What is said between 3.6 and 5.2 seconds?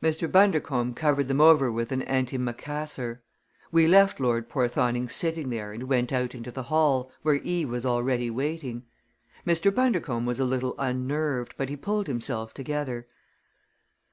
We left Lord Porthoning